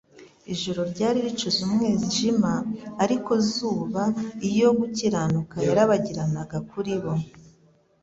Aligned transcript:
Ijoro 0.53 0.81
ryari 0.91 1.19
ricuze 1.25 1.59
umwijima, 1.67 2.53
ariko 3.03 3.31
Zuba 3.53 4.03
iyo 4.49 4.67
gukiranuka 4.79 5.57
yarabagiranaga 5.67 6.57
kuri 6.69 6.93
bo. 7.01 7.13